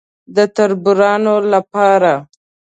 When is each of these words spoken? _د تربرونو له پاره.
_د 0.35 0.37
تربرونو 0.55 1.33
له 1.51 1.59
پاره. 1.71 2.15